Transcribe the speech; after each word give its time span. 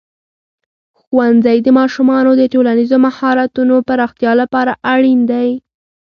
ښوونځی 1.01 1.57
د 1.63 1.67
ماشومانو 1.79 2.31
د 2.35 2.43
ټولنیزو 2.53 2.97
مهارتونو 3.05 3.75
پراختیا 3.87 4.31
لپاره 4.41 4.71
اړین 4.93 5.19
دی. 5.31 5.49